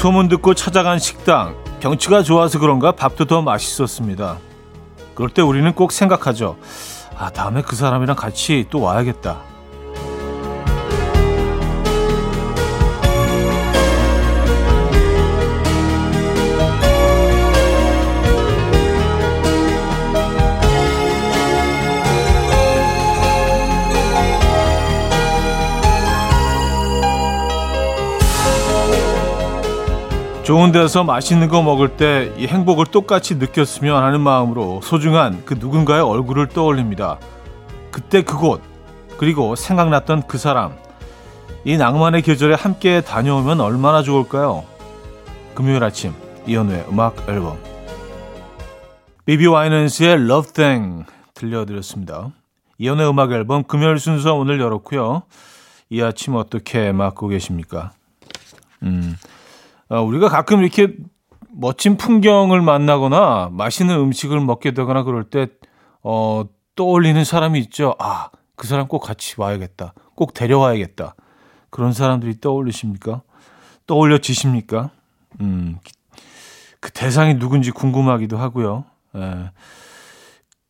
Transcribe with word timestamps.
소문 0.00 0.28
듣고 0.28 0.54
찾아간 0.54 0.98
식당. 0.98 1.54
경치가 1.78 2.22
좋아서 2.22 2.58
그런가 2.58 2.90
밥도 2.90 3.26
더 3.26 3.42
맛있었습니다. 3.42 4.38
그럴 5.14 5.28
때 5.28 5.42
우리는 5.42 5.70
꼭 5.74 5.92
생각하죠. 5.92 6.56
아, 7.18 7.28
다음에 7.28 7.60
그 7.60 7.76
사람이랑 7.76 8.16
같이 8.16 8.64
또 8.70 8.80
와야겠다. 8.80 9.49
좋은 30.50 30.72
데서 30.72 31.04
맛있는 31.04 31.46
거 31.46 31.62
먹을 31.62 31.96
때 31.96 32.34
이 32.36 32.48
행복을 32.48 32.86
똑같이 32.86 33.36
느꼈으면 33.36 34.02
하는 34.02 34.20
마음으로 34.20 34.80
소중한 34.82 35.44
그 35.44 35.54
누군가의 35.54 36.02
얼굴을 36.02 36.48
떠올립니다. 36.48 37.20
그때 37.92 38.22
그곳, 38.22 38.60
그리고 39.16 39.54
생각났던 39.54 40.26
그 40.26 40.38
사람. 40.38 40.76
이 41.64 41.76
낭만의 41.76 42.22
계절에 42.22 42.56
함께 42.56 43.00
다녀오면 43.00 43.60
얼마나 43.60 44.02
좋을까요? 44.02 44.64
금요일 45.54 45.84
아침, 45.84 46.14
이현우의 46.48 46.86
음악 46.88 47.28
앨범. 47.28 47.56
비비 49.26 49.46
와이넌스의 49.46 50.14
Love 50.14 50.52
Thing 50.52 51.04
들려드렸습니다. 51.34 52.32
이현우의 52.78 53.08
음악 53.08 53.30
앨범 53.30 53.62
금요일 53.62 54.00
순서 54.00 54.34
오늘 54.34 54.58
열었고요. 54.58 55.22
이 55.90 56.02
아침 56.02 56.34
어떻게 56.34 56.90
맞고 56.90 57.28
계십니까? 57.28 57.92
음. 58.82 59.14
어, 59.90 60.02
우리가 60.02 60.28
가끔 60.28 60.62
이렇게 60.62 60.94
멋진 61.52 61.96
풍경을 61.96 62.62
만나거나 62.62 63.50
맛있는 63.52 63.96
음식을 63.96 64.40
먹게 64.40 64.72
되거나 64.72 65.02
그럴 65.02 65.24
때 65.24 65.48
어, 66.02 66.44
떠올리는 66.76 67.22
사람이 67.22 67.58
있죠. 67.60 67.96
아, 67.98 68.30
그 68.56 68.66
사람 68.66 68.88
꼭 68.88 69.00
같이 69.00 69.34
와야겠다. 69.36 69.92
꼭 70.14 70.32
데려와야겠다. 70.32 71.14
그런 71.70 71.92
사람들이 71.92 72.40
떠올리십니까? 72.40 73.22
떠올려지십니까? 73.86 74.90
음, 75.40 75.78
그 76.78 76.90
대상이 76.92 77.38
누군지 77.38 77.70
궁금하기도 77.70 78.38
하고요. 78.38 78.84
예. 79.16 79.50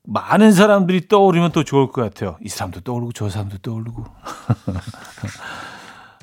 많은 0.04 0.52
사람들이 0.52 1.08
떠오르면 1.08 1.52
또 1.52 1.62
좋을 1.62 1.88
것 1.88 2.02
같아요. 2.02 2.38
이 2.42 2.48
사람도 2.48 2.80
떠오르고 2.80 3.12
저 3.12 3.28
사람도 3.28 3.58
떠오르고. 3.58 4.04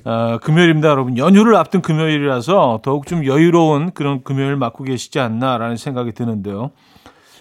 어, 0.08 0.38
금요일입니다, 0.38 0.88
여러분. 0.88 1.18
연휴를 1.18 1.58
앞둔 1.58 1.82
금요일이라서 1.82 2.80
더욱 2.82 3.08
좀 3.08 3.26
여유로운 3.26 3.92
그런 3.92 4.24
금요일 4.24 4.56
맞고 4.56 4.86
계시지 4.86 5.20
않나라는 5.20 5.76
생각이 5.76 6.14
드는데요. 6.14 6.72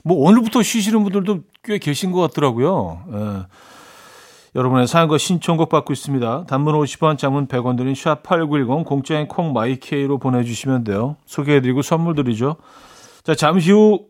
뭐 0.03 0.17
오늘부터 0.28 0.64
쉬시는 0.64 1.05
분들도 1.05 1.42
꽤 1.62 1.78
계신 1.78 2.11
것 2.11 2.20
같더라고요. 2.22 3.05
예. 3.12 3.47
여러분의 4.56 4.89
사연과 4.89 5.17
신청곡 5.17 5.69
받고 5.69 5.92
있습니다. 5.92 6.47
단문 6.48 6.75
50원, 6.75 7.19
장문 7.19 7.47
100원 7.47 7.77
드는 7.77 7.92
샵8910 7.92 8.84
공짜인 8.84 9.28
콩 9.28 9.53
my 9.52 9.79
K로 9.79 10.19
보내주시면 10.19 10.83
돼요. 10.83 11.14
소개해드리고 11.27 11.83
선물 11.83 12.17
드리죠. 12.17 12.56
자, 13.22 13.37
잠시 13.37 13.70
후 13.70 14.06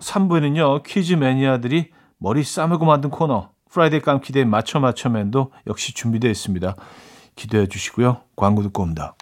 3부에는요. 0.00 0.82
퀴즈 0.84 1.14
매니아들이 1.14 1.88
머리 2.18 2.42
싸매고 2.42 2.84
만든 2.84 3.08
코너 3.08 3.48
Friday 3.70 4.00
깜퀴데이 4.00 4.44
맞춰 4.44 4.78
맞춰맨도 4.78 5.52
역시 5.68 5.94
준비되어 5.94 6.30
있습니다. 6.30 6.76
기대해 7.36 7.66
주시고요. 7.66 8.20
광고 8.36 8.62
듣고 8.62 8.82
옵니다. 8.82 9.14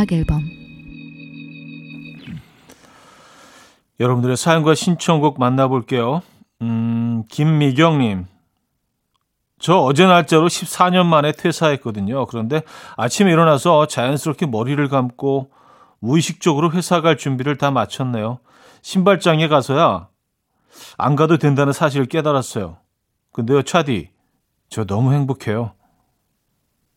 음악 0.00 0.12
앨범 0.12 0.48
여러분들의 3.98 4.34
사연과 4.34 4.74
신청곡 4.74 5.38
만나볼게요. 5.38 6.22
음, 6.62 7.24
김미경님. 7.28 8.24
저 9.58 9.76
어제 9.76 10.06
날짜로 10.06 10.48
14년 10.48 11.04
만에 11.04 11.32
퇴사했거든요. 11.32 12.24
그런데 12.26 12.62
아침에 12.96 13.30
일어나서 13.30 13.86
자연스럽게 13.88 14.46
머리를 14.46 14.88
감고 14.88 15.50
무의식적으로 15.98 16.72
회사 16.72 17.02
갈 17.02 17.18
준비를 17.18 17.58
다 17.58 17.70
마쳤네요. 17.70 18.38
신발장에 18.80 19.48
가서야 19.48 20.08
안 20.96 21.14
가도 21.14 21.36
된다는 21.36 21.74
사실을 21.74 22.06
깨달았어요. 22.06 22.78
근데요, 23.32 23.62
차디. 23.62 24.08
저 24.70 24.86
너무 24.86 25.12
행복해요. 25.12 25.72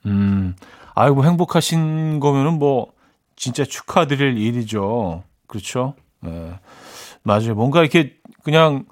음, 0.05 0.55
아이고, 0.95 1.25
행복하신 1.25 2.21
거면은 2.21 2.59
뭐, 2.59 2.92
진짜 3.35 3.63
축하드릴 3.65 4.37
일이죠. 4.37 5.23
그렇죠? 5.47 5.95
네. 6.21 6.53
맞아요. 7.23 7.55
뭔가 7.55 7.81
이렇게 7.81 8.15
그냥 8.43 8.85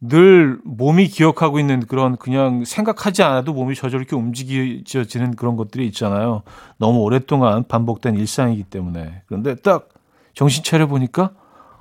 늘 0.00 0.58
몸이 0.64 1.08
기억하고 1.08 1.58
있는 1.58 1.80
그런 1.86 2.16
그냥 2.16 2.64
생각하지 2.64 3.22
않아도 3.22 3.54
몸이 3.54 3.74
저절로 3.74 4.02
이렇게 4.02 4.16
움직여지는 4.16 5.34
그런 5.36 5.56
것들이 5.56 5.86
있잖아요. 5.86 6.42
너무 6.76 7.00
오랫동안 7.00 7.66
반복된 7.66 8.16
일상이기 8.16 8.64
때문에. 8.64 9.22
그런데 9.26 9.54
딱 9.54 9.88
정신 10.34 10.62
차려 10.62 10.86
보니까 10.88 11.30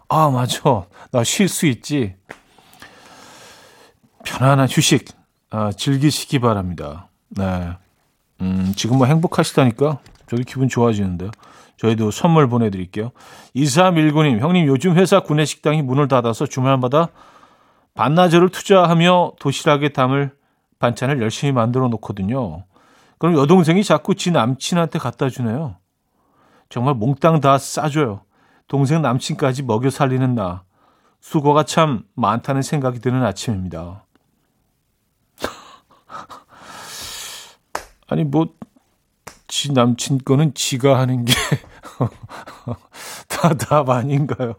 아, 0.08 0.30
맞아. 0.30 0.86
나 1.12 1.24
쉴 1.24 1.50
수 1.50 1.66
있지. 1.68 2.16
편안한 4.26 4.68
휴식 4.70 5.06
아, 5.50 5.72
즐기시기 5.72 6.40
바랍니다. 6.40 7.10
네. 7.30 7.72
음, 8.42 8.74
지금 8.76 8.98
뭐 8.98 9.08
행복하시다니까 9.08 10.00
저도 10.34 10.44
기분 10.46 10.68
좋아지는데요. 10.68 11.32
저희도 11.78 12.12
선물 12.12 12.50
보내드릴게요. 12.50 13.12
2319님, 13.56 14.40
형님 14.40 14.68
요즘 14.68 14.96
회사 14.96 15.20
구내식당이 15.20 15.82
문을 15.84 16.08
닫아서 16.08 16.48
주말마다 16.48 17.10
반나절을 17.94 18.50
투자하며 18.50 19.34
도시락에 19.40 19.90
담을 19.90 20.32
반찬을 20.80 21.22
열심히 21.22 21.54
만들어 21.54 21.88
놓거든요. 21.90 22.64
그럼 23.20 23.38
여동생이 23.38 23.84
자꾸 23.84 24.16
지 24.16 24.32
남친한테 24.32 24.98
갖다 25.00 25.30
주네요. 25.30 25.76
정말 26.70 26.96
몽땅 26.96 27.40
다 27.40 27.60
싸줘요. 27.60 28.22
동생 28.68 29.02
남친까지 29.02 29.64
먹여 29.64 29.90
살리는 29.90 30.36
나. 30.36 30.64
수고가 31.20 31.64
참 31.64 32.04
많다는 32.16 32.62
생각이 32.64 33.00
드는 33.00 33.24
아침입니다. 33.24 34.04
아니 38.10 38.24
뭐 38.24 38.48
지 39.54 39.72
남친 39.72 40.22
거는 40.26 40.56
지가 40.56 40.98
하는 40.98 41.26
게 41.26 41.34
다 43.30 43.54
답 43.54 43.88
아닌가요? 43.88 44.56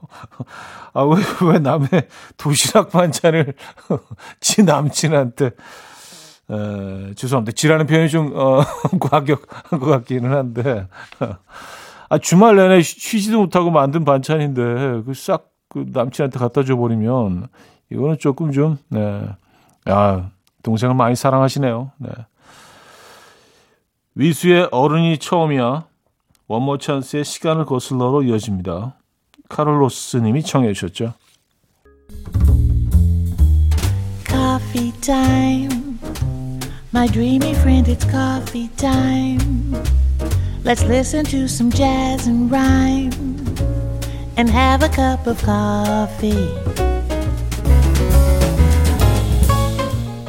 아, 0.93 1.03
왜, 1.03 1.17
왜 1.51 1.59
남의 1.59 1.89
도시락 2.37 2.91
반찬을 2.93 3.55
지 4.41 4.63
남친한테, 4.63 5.47
에, 5.47 7.15
죄송합니다. 7.17 7.57
지라는 7.57 7.89
표현이 7.89 8.09
좀, 8.09 8.35
어, 8.37 8.63
과격한 9.01 9.81
것 9.81 9.87
같기는 9.87 10.33
한데. 10.33 10.87
아, 12.09 12.19
주말 12.19 12.55
내내 12.55 12.81
쉬지도 12.83 13.41
못하고 13.41 13.73
만든 13.73 14.05
반찬인데, 14.05 15.03
그 15.07 15.13
싹, 15.17 15.49
그 15.71 15.87
남친한테 15.89 16.39
갖다 16.39 16.63
줘버리면, 16.63 17.49
이거는 17.91 18.19
조금 18.21 18.53
좀, 18.53 18.79
네. 18.91 19.29
아, 19.87 20.31
동생을 20.63 20.95
많이 20.95 21.17
사랑하시네요. 21.17 21.91
네. 21.99 22.11
위수의 24.17 24.69
어른이 24.71 25.19
처음이야. 25.19 25.87
원모 26.47 26.79
찬스의 26.79 27.25
시간을 27.25 27.65
거슬러로 27.65 28.23
이어집니다. 28.23 28.95
카를로스 29.49 30.19
님이 30.19 30.43
청해 30.43 30.73
주셨죠. 30.73 31.15
Coffee 34.27 34.93
time. 35.01 35.99
My 36.95 37.09
dreamy 37.09 37.51
friend, 37.55 37.91
it's 37.91 38.09
coffee 38.09 38.69
time. 38.77 39.75
Let's 40.65 40.85
listen 40.85 41.25
to 41.25 41.45
some 41.45 41.73
jazz 41.73 42.29
and 42.29 42.55
rhyme 42.55 43.11
and 44.39 44.49
have 44.49 44.85
a 44.85 44.91
cup 44.91 45.29
of 45.29 45.43
coffee. 45.45 46.55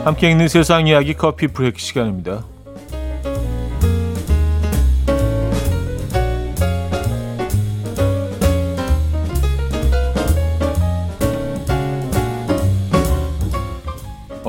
함께 0.04 0.32
읽는 0.32 0.48
세상 0.48 0.88
이야기 0.88 1.14
커피 1.14 1.48
브레이크 1.48 1.78
시간입니다. 1.80 2.55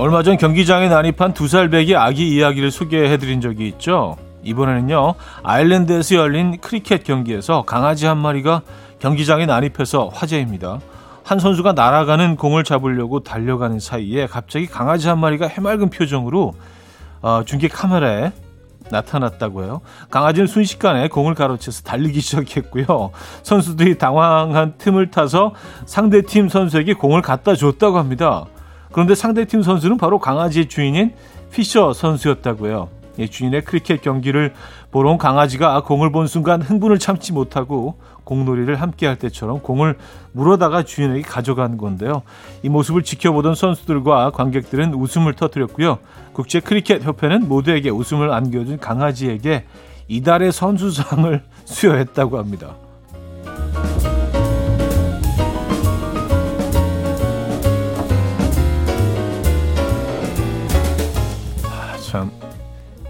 얼마 0.06 0.22
전 0.22 0.36
경기장에 0.36 0.88
난입한 0.88 1.34
두 1.34 1.48
살 1.48 1.68
배기 1.68 1.96
아기 1.96 2.28
이야기를 2.28 2.70
소개해드린 2.70 3.40
적이 3.40 3.66
있죠. 3.70 4.16
이번에는요, 4.44 5.14
아일랜드에서 5.42 6.14
열린 6.14 6.58
크리켓 6.60 7.02
경기에서 7.02 7.62
강아지 7.62 8.06
한 8.06 8.16
마리가 8.18 8.62
경기장에 9.00 9.46
난입해서 9.46 10.10
화제입니다. 10.14 10.78
한 11.24 11.40
선수가 11.40 11.72
날아가는 11.72 12.36
공을 12.36 12.62
잡으려고 12.62 13.24
달려가는 13.24 13.80
사이에 13.80 14.28
갑자기 14.28 14.68
강아지 14.68 15.08
한 15.08 15.18
마리가 15.18 15.48
해맑은 15.48 15.90
표정으로 15.90 16.54
어, 17.22 17.42
중계 17.44 17.66
카메라에 17.66 18.30
나타났다고 18.92 19.64
해요. 19.64 19.80
강아지는 20.08 20.46
순식간에 20.46 21.08
공을 21.08 21.34
가로채서 21.34 21.82
달리기 21.82 22.20
시작했고요. 22.22 23.10
선수들이 23.42 23.98
당황한 23.98 24.74
틈을 24.78 25.10
타서 25.10 25.54
상대 25.84 26.22
팀 26.22 26.48
선수에게 26.48 26.94
공을 26.94 27.22
갖다 27.22 27.56
줬다고 27.56 27.98
합니다. 27.98 28.46
그런데 28.96 29.14
상대팀 29.14 29.60
선수는 29.60 29.98
바로 29.98 30.18
강아지의 30.18 30.70
주인인 30.70 31.12
피셔 31.52 31.92
선수였다고 31.92 32.68
해요. 32.68 32.88
주인의 33.30 33.62
크리켓 33.62 34.00
경기를 34.00 34.54
보러 34.90 35.10
온 35.10 35.18
강아지가 35.18 35.82
공을 35.82 36.12
본 36.12 36.26
순간 36.26 36.62
흥분을 36.62 36.98
참지 36.98 37.34
못하고 37.34 37.98
공놀이를 38.24 38.80
함께 38.80 39.06
할 39.06 39.16
때처럼 39.16 39.60
공을 39.60 39.98
물어다가 40.32 40.84
주인에게 40.84 41.20
가져간 41.20 41.76
건데요. 41.76 42.22
이 42.62 42.70
모습을 42.70 43.02
지켜보던 43.02 43.54
선수들과 43.54 44.30
관객들은 44.30 44.94
웃음을 44.94 45.34
터뜨렸고요. 45.34 45.98
국제 46.32 46.60
크리켓 46.60 47.04
협회는 47.04 47.50
모두에게 47.50 47.90
웃음을 47.90 48.32
안겨준 48.32 48.78
강아지에게 48.78 49.66
이달의 50.08 50.52
선수상을 50.52 51.42
수여했다고 51.66 52.38
합니다. 52.38 52.76
참 62.06 62.30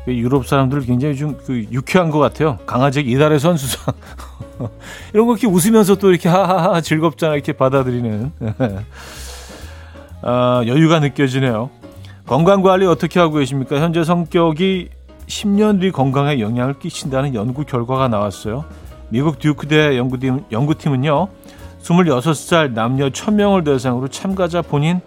유럽 0.09 0.47
사람들 0.47 0.81
굉장히 0.83 1.17
좀그 1.17 1.67
유쾌한 1.73 2.11
것 2.11 2.19
같아요. 2.19 2.59
강아지 2.67 3.01
이달의 3.01 3.41
선수상 3.41 3.95
이런 5.13 5.27
거 5.27 5.33
이렇게 5.33 5.47
웃으면서 5.47 5.97
또 5.97 6.11
이렇게 6.11 6.29
하하하 6.29 6.81
즐겁잖아 6.81 7.35
이렇게 7.35 7.53
받아들이는 7.53 8.33
아, 10.23 10.63
여유가 10.67 11.01
느껴지네요. 11.01 11.71
건강 12.27 12.63
관리 12.63 12.87
어떻게 12.87 13.21
하고 13.21 13.37
계십니까? 13.37 13.81
현재 13.81 14.03
성격이 14.03 14.89
10년 15.27 15.81
뒤 15.81 15.91
건강에 15.91 16.41
영향을 16.41 16.79
끼친다는 16.79 17.35
연구 17.35 17.65
결과가 17.65 18.09
나왔어요. 18.09 18.65
미국 19.09 19.39
듀크대 19.39 19.97
연구팀, 19.97 20.45
연구팀은요, 20.51 21.29
26살 21.83 22.73
남녀 22.73 23.09
1000명을 23.09 23.65
대상으로 23.65 24.09
참가자 24.09 24.63
본인 24.63 25.01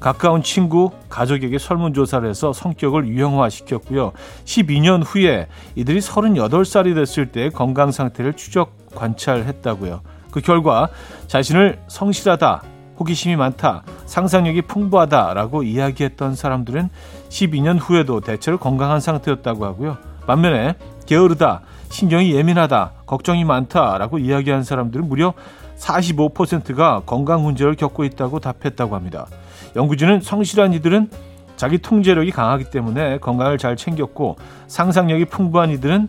가까운 0.00 0.42
친구, 0.42 0.90
가족에게 1.08 1.58
설문조사를 1.58 2.28
해서 2.28 2.52
성격을 2.52 3.06
유형화시켰고요. 3.08 4.12
12년 4.44 5.02
후에 5.04 5.48
이들이 5.74 6.00
38살이 6.00 6.94
됐을 6.94 7.26
때 7.26 7.48
건강 7.50 7.90
상태를 7.90 8.34
추적 8.34 8.76
관찰했다고요. 8.94 10.00
그 10.30 10.40
결과 10.40 10.88
자신을 11.28 11.78
성실하다, 11.88 12.62
호기심이 12.98 13.36
많다, 13.36 13.82
상상력이 14.06 14.62
풍부하다라고 14.62 15.62
이야기했던 15.62 16.34
사람들은 16.34 16.88
12년 17.28 17.78
후에도 17.80 18.20
대체로 18.20 18.58
건강한 18.58 19.00
상태였다고 19.00 19.64
하고요. 19.64 19.98
반면에 20.26 20.76
게으르다, 21.06 21.62
신경이 21.90 22.34
예민하다, 22.34 22.92
걱정이 23.06 23.44
많다라고 23.44 24.18
이야기한 24.18 24.64
사람들은 24.64 25.08
무려 25.08 25.34
45%가 25.78 27.02
건강 27.06 27.42
문제를 27.42 27.74
겪고 27.74 28.04
있다고 28.04 28.40
답했다고 28.40 28.94
합니다. 28.94 29.26
연구진은 29.74 30.20
성실한 30.20 30.72
이들은 30.74 31.10
자기 31.56 31.78
통제력이 31.78 32.30
강하기 32.30 32.70
때문에 32.70 33.18
건강을 33.18 33.58
잘 33.58 33.76
챙겼고 33.76 34.36
상상력이 34.68 35.26
풍부한 35.26 35.70
이들은 35.70 36.08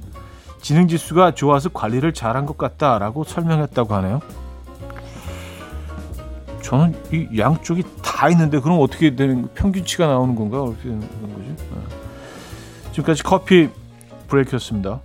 지능 0.61 0.87
지수가 0.87 1.31
좋아서 1.31 1.69
관리를 1.69 2.13
잘한 2.13 2.45
것 2.45 2.57
같다라고 2.57 3.23
설명했다고 3.23 3.95
하네요. 3.95 4.21
저는 6.61 6.95
이 7.13 7.39
양쪽이 7.39 7.83
다 8.03 8.29
있는데 8.29 8.59
그럼 8.59 8.79
어떻게 8.81 9.15
되는 9.15 9.47
평균치가 9.53 10.07
나오는 10.07 10.35
건가 10.35 10.63
어떻게 10.63 10.89
되는 10.89 11.01
거지? 11.01 11.55
네. 11.55 12.91
지금까지 12.91 13.23
커피 13.23 13.69
브레이크였습니다. 14.27 14.99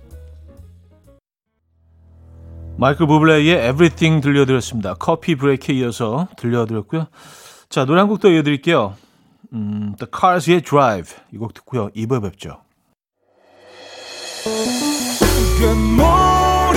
마이클 2.77 3.05
부블레의 3.07 3.69
Everything 3.69 4.21
들려드렸습니다. 4.21 4.95
커피 4.95 5.35
브레이크에 5.35 5.75
이어서 5.75 6.27
들려드렸고요. 6.37 7.07
자, 7.69 7.85
노래 7.85 7.99
한 8.01 8.07
곡 8.09 8.19
더 8.19 8.29
이어드릴게요. 8.29 8.95
음, 9.53 9.95
The 9.97 10.09
Cars의 10.11 10.61
Drive 10.61 11.15
이 11.33 11.37
곡 11.37 11.53
듣고요. 11.53 11.89
2부에 11.95 12.21
뵙죠. 12.21 12.59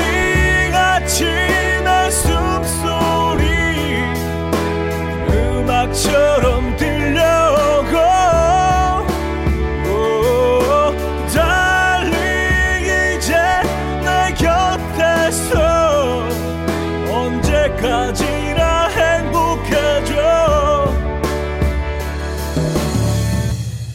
금모리같이 0.06 1.25
날 1.84 2.10
숨소리 2.12 3.44
음악처럼 5.28 6.76
들 6.76 6.95
언제까지나 17.87 18.88
행복해져 18.88 20.15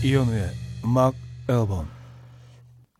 이현우의 0.04 0.50
음악 0.86 1.14
앨범 1.50 1.88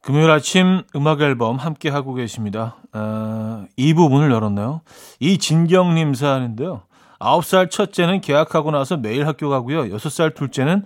금요일 0.02 0.30
아침 0.32 0.84
음악 0.96 1.22
앨범 1.22 1.58
함께 1.58 1.90
하고 1.90 2.14
계십니다. 2.14 2.78
어, 2.92 3.66
이 3.78 3.94
부분을 3.94 4.32
열었나요? 4.32 4.82
이 5.20 5.38
진경님 5.38 6.16
사연인데요. 6.16 6.82
9살 7.20 7.70
첫째는 7.70 8.22
계약하고 8.22 8.72
나서 8.72 8.98
매일 8.98 9.28
학교 9.28 9.48
가고요. 9.50 9.84
6살 9.96 10.34
둘째는 10.34 10.84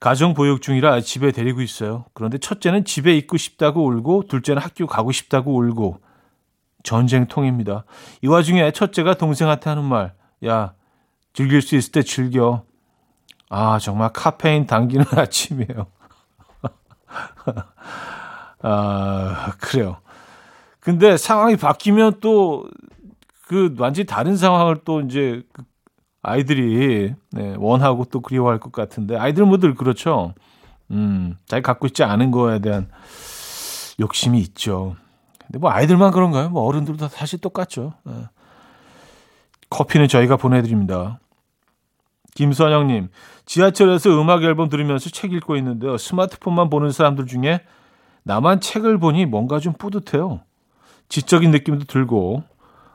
가정 0.00 0.34
보육 0.34 0.62
중이라 0.62 1.00
집에 1.02 1.30
데리고 1.30 1.62
있어요. 1.62 2.06
그런데 2.12 2.38
첫째는 2.38 2.84
집에 2.84 3.16
있고 3.18 3.36
싶다고 3.36 3.86
울고 3.86 4.24
둘째는 4.28 4.60
학교 4.60 4.86
가고 4.88 5.12
싶다고 5.12 5.56
울고 5.56 6.00
전쟁통입니다. 6.82 7.84
이 8.22 8.26
와중에 8.26 8.70
첫째가 8.70 9.14
동생한테 9.14 9.70
하는 9.70 9.84
말, 9.84 10.12
야 10.46 10.74
즐길 11.32 11.62
수 11.62 11.76
있을 11.76 11.92
때 11.92 12.02
즐겨. 12.02 12.64
아 13.48 13.78
정말 13.78 14.10
카페인 14.12 14.66
당기는 14.66 15.06
아침이에요. 15.16 15.86
아, 18.62 19.52
그래요. 19.60 19.98
근데 20.80 21.16
상황이 21.16 21.56
바뀌면 21.56 22.20
또 22.20 22.66
그 23.50 23.74
완전히 23.80 24.06
다른 24.06 24.36
상황을 24.36 24.76
또 24.84 25.00
이제 25.00 25.42
그 25.52 25.64
아이들이 26.22 27.12
네, 27.32 27.54
원하고 27.58 28.04
또 28.04 28.20
그리워할 28.20 28.60
것 28.60 28.70
같은데 28.70 29.16
아이들 29.16 29.44
모두 29.44 29.74
그렇죠. 29.74 30.34
음, 30.92 31.36
자기 31.46 31.60
갖고 31.60 31.88
있지 31.88 32.04
않은 32.04 32.30
거에 32.30 32.60
대한 32.60 32.88
욕심이 33.98 34.38
있죠. 34.38 34.94
근데 35.50 35.58
뭐 35.58 35.72
아이들만 35.72 36.12
그런가요? 36.12 36.48
뭐 36.48 36.62
어른들도 36.62 37.08
사실 37.08 37.40
똑같죠. 37.40 37.94
네. 38.04 38.12
커피는 39.68 40.06
저희가 40.06 40.36
보내드립니다. 40.36 41.18
김선영님, 42.36 43.08
지하철에서 43.46 44.10
음악 44.10 44.44
앨범 44.44 44.68
들으면서 44.68 45.10
책 45.10 45.32
읽고 45.32 45.56
있는데요. 45.56 45.98
스마트폰만 45.98 46.70
보는 46.70 46.92
사람들 46.92 47.26
중에 47.26 47.62
나만 48.22 48.60
책을 48.60 48.98
보니 48.98 49.26
뭔가 49.26 49.58
좀 49.58 49.72
뿌듯해요. 49.72 50.40
지적인 51.08 51.50
느낌도 51.50 51.86
들고 51.86 52.44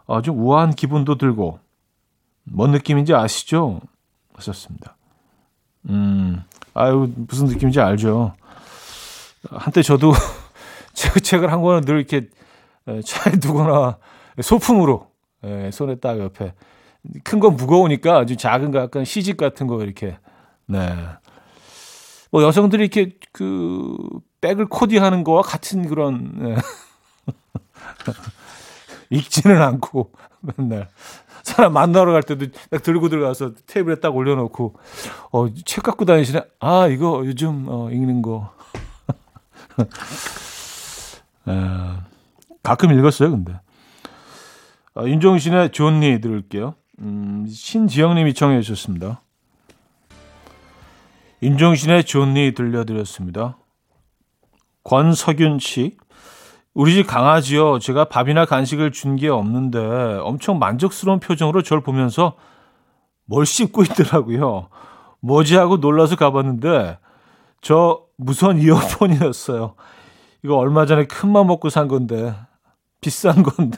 어, 0.05 0.21
좀 0.21 0.39
우아한 0.39 0.75
기분도 0.75 1.17
들고 1.17 1.59
뭔 2.45 2.71
느낌인지 2.71 3.13
아시죠? 3.13 3.81
하셨습니다. 4.33 4.95
음, 5.89 6.41
아유 6.73 7.11
무슨 7.15 7.47
느낌인지 7.47 7.81
알죠. 7.81 8.33
한때 9.51 9.81
저도 9.81 10.13
책, 10.93 11.21
책을 11.21 11.51
한 11.51 11.61
권을 11.61 11.81
늘 11.81 11.97
이렇게 11.97 12.29
차에 13.03 13.39
두거나 13.39 13.97
소품으로 14.41 15.07
예, 15.43 15.69
손에 15.71 15.95
딱 15.95 16.19
옆에 16.19 16.53
큰 17.23 17.39
건 17.39 17.55
무거우니까 17.55 18.17
아주 18.17 18.35
작은 18.35 18.71
거 18.71 18.79
약간 18.79 19.05
시집 19.05 19.37
같은 19.37 19.67
거 19.67 19.81
이렇게 19.83 20.17
네. 20.65 20.95
뭐 22.31 22.43
여성들이 22.43 22.83
이렇게 22.83 23.17
그 23.31 23.95
백을 24.41 24.67
코디하는 24.67 25.23
거와 25.23 25.41
같은 25.41 25.87
그런 25.87 26.31
네. 26.35 26.55
읽지는 29.11 29.61
않고 29.61 30.11
맨날 30.41 30.89
사람 31.43 31.73
만나러 31.73 32.11
갈 32.11 32.23
때도 32.23 32.47
딱 32.71 32.81
들고 32.81 33.09
들어가서 33.09 33.51
테이블에 33.67 33.99
딱 33.99 34.15
올려놓고 34.15 34.75
어, 35.31 35.45
책 35.63 35.83
갖고 35.83 36.05
다니시네. 36.05 36.41
아 36.59 36.87
이거 36.87 37.21
요즘 37.25 37.65
어, 37.67 37.89
읽는 37.91 38.23
거. 38.23 38.51
에, 41.47 41.51
가끔 42.65 42.91
읽었어요, 42.97 43.31
근데. 43.31 43.59
아, 44.95 45.03
윤종신의 45.03 45.71
존니 45.71 46.19
들을게요. 46.19 46.75
음, 46.99 47.45
신지영님이 47.47 48.33
청해 48.33 48.61
주셨습니다. 48.61 49.21
윤종신의 51.43 52.05
존니 52.05 52.53
들려드렸습니다. 52.53 53.57
권석윤 54.83 55.59
씨. 55.59 55.97
우리 56.73 56.93
집 56.93 57.07
강아지요. 57.07 57.79
제가 57.79 58.05
밥이나 58.05 58.45
간식을 58.45 58.91
준 58.91 59.15
게 59.15 59.29
없는데 59.29 59.79
엄청 60.23 60.59
만족스러운 60.59 61.19
표정으로 61.19 61.61
저를 61.61 61.81
보면서 61.83 62.35
뭘 63.25 63.45
씹고 63.45 63.83
있더라고요. 63.83 64.69
뭐지 65.21 65.55
하고 65.55 65.77
놀라서 65.77 66.15
가봤는데 66.15 66.97
저 67.61 68.01
무선 68.17 68.59
이어폰이었어요. 68.59 69.75
이거 70.43 70.55
얼마 70.57 70.85
전에 70.85 71.05
큰 71.05 71.31
맘 71.31 71.47
먹고 71.47 71.69
산 71.69 71.87
건데 71.87 72.35
비싼 73.01 73.43
건데. 73.43 73.77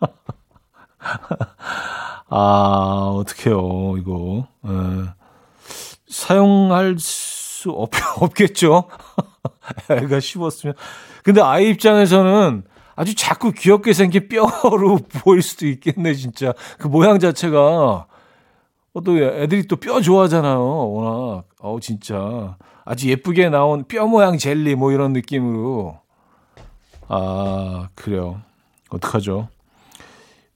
아 2.28 3.12
어떡해요 3.16 3.96
이거 3.98 4.46
에. 4.64 4.68
사용할 6.08 6.96
수 6.98 7.70
없, 7.70 7.90
없겠죠. 8.20 8.88
애가 9.90 10.20
씹었으면. 10.20 10.74
근데 11.22 11.40
아이 11.40 11.68
입장에서는 11.70 12.64
아주 12.96 13.14
자꾸 13.14 13.52
귀엽게 13.52 13.92
생긴 13.92 14.28
뼈로 14.28 14.98
보일 15.22 15.42
수도 15.42 15.66
있겠네, 15.66 16.14
진짜. 16.14 16.52
그 16.78 16.88
모양 16.88 17.18
자체가. 17.18 18.06
어, 18.92 19.00
또 19.04 19.16
애들이 19.18 19.66
또 19.68 19.76
뼈 19.76 20.00
좋아하잖아요, 20.00 20.92
워낙. 20.92 21.44
어우, 21.60 21.80
진짜. 21.80 22.56
아주 22.84 23.08
예쁘게 23.08 23.48
나온 23.50 23.84
뼈 23.84 24.06
모양 24.06 24.36
젤리, 24.36 24.74
뭐 24.74 24.90
이런 24.92 25.12
느낌으로. 25.12 26.00
아, 27.12 27.88
그래요. 27.96 28.40
어떡하죠? 28.90 29.48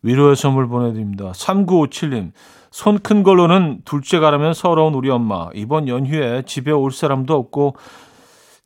위로의 0.03 0.37
선물 0.37 0.69
보내드립니다. 0.69 1.33
3957님. 1.33 2.33
손 2.71 2.99
큰 2.99 3.23
걸로는 3.23 3.83
둘째 3.85 4.19
가라면 4.19 4.55
서러운 4.55 4.95
우리 4.95 5.11
엄마. 5.11 5.49
이번 5.55 5.89
연휴에 5.89 6.43
집에 6.47 6.71
올 6.71 6.91
사람도 6.93 7.35
없고 7.35 7.77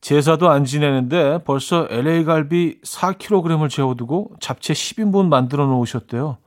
제사도 0.00 0.48
안 0.50 0.64
지내는데 0.64 1.40
벌써 1.44 1.86
LA 1.90 2.24
갈비 2.24 2.80
4kg을 2.82 3.68
재워두고 3.70 4.32
잡채 4.40 4.72
10인분 4.74 5.28
만들어 5.28 5.66
놓으셨대요. 5.66 6.38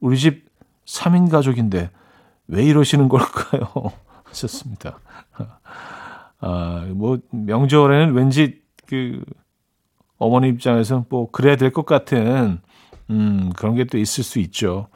우리 0.00 0.18
집 0.18 0.46
3인 0.86 1.30
가족인데 1.30 1.90
왜 2.48 2.64
이러시는 2.64 3.08
걸까요? 3.08 3.68
하셨습니다. 4.24 4.98
아, 6.40 6.86
뭐 6.90 7.18
명절에는 7.30 8.14
왠지 8.14 8.60
그 8.86 9.22
어머니 10.22 10.48
입장에서는 10.48 11.04
뭐 11.08 11.30
그래야 11.30 11.56
될 11.56 11.70
것 11.72 11.84
같은 11.86 12.60
음, 13.10 13.52
그런 13.56 13.74
게 13.74 13.84
또 13.84 13.98
있을 13.98 14.24
수 14.24 14.38
있죠. 14.40 14.88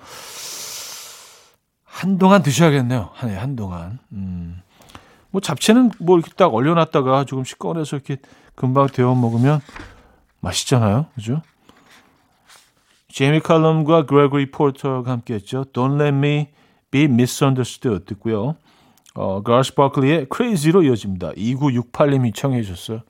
한동안 1.84 2.42
드셔야겠네요. 2.42 3.10
한, 3.14 3.30
한동안. 3.36 3.98
음. 4.12 4.60
뭐 5.30 5.40
잡채는 5.40 5.90
뭐 5.98 6.18
이렇게 6.18 6.32
딱 6.36 6.54
얼려놨다가 6.54 7.24
조금씩 7.24 7.58
꺼내서 7.58 7.96
이렇게 7.96 8.18
금방 8.54 8.86
데워 8.88 9.14
먹으면 9.14 9.60
맛있잖아요. 10.40 11.06
그죠? 11.14 11.42
제이미 13.08 13.40
칼럼과 13.40 14.04
그레고리 14.06 14.50
포터가 14.50 15.10
함께 15.10 15.34
했죠. 15.34 15.64
Don't 15.72 16.00
let 16.00 16.14
me 16.16 16.48
be 16.90 17.04
misunderstood 17.04 18.04
듣고요. 18.04 18.56
어, 19.14 19.42
가스 19.42 19.74
버클리의 19.74 20.26
Crazy로 20.34 20.82
이어집니다. 20.82 21.32
2968님이 21.32 22.34
청해 22.34 22.62
주셨어요. 22.62 23.00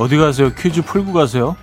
어디 0.00 0.16
가세요? 0.16 0.50
퀴즈 0.54 0.80
풀고 0.82 1.12
가세요. 1.12 1.56